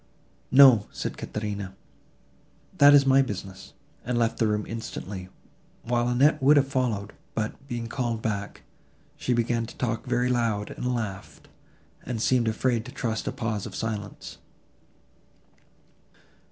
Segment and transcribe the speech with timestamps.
[0.49, 1.75] "No," said Caterina,
[2.79, 3.73] "that is my business,"
[4.03, 5.29] and left the room instantly,
[5.83, 8.63] while Annette would have followed; but, being called back,
[9.15, 11.39] she began to talk very loud, and laugh,
[12.03, 14.39] and seemed afraid to trust a pause of silence.